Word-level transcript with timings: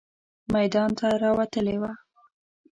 میدان 0.53 0.89
ته 0.99 1.07
راوتلې 1.23 1.75
وه. 1.81 1.91